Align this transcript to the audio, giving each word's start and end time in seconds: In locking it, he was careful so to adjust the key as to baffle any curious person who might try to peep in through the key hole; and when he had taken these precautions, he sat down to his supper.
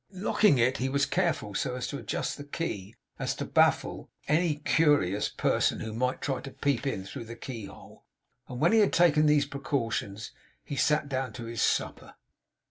In 0.09 0.23
locking 0.23 0.57
it, 0.57 0.77
he 0.77 0.89
was 0.89 1.05
careful 1.05 1.53
so 1.53 1.79
to 1.79 1.97
adjust 1.99 2.35
the 2.35 2.43
key 2.43 2.95
as 3.19 3.35
to 3.35 3.45
baffle 3.45 4.09
any 4.27 4.55
curious 4.55 5.29
person 5.29 5.81
who 5.81 5.93
might 5.93 6.21
try 6.23 6.41
to 6.41 6.49
peep 6.49 6.87
in 6.87 7.03
through 7.05 7.25
the 7.25 7.35
key 7.35 7.65
hole; 7.65 8.07
and 8.47 8.59
when 8.59 8.71
he 8.71 8.79
had 8.79 8.93
taken 8.93 9.27
these 9.27 9.45
precautions, 9.45 10.31
he 10.63 10.75
sat 10.75 11.07
down 11.07 11.33
to 11.33 11.45
his 11.45 11.61
supper. 11.61 12.15